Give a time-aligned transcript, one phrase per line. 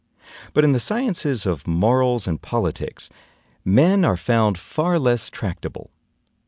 [0.53, 3.07] But in the sciences of morals and politics,
[3.63, 5.91] men are found far less tractable.